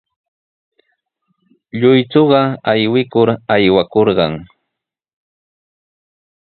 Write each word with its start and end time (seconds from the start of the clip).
Lluychuqa 1.79 2.41
aywikur 2.71 3.27
aywakurqan. 3.53 4.33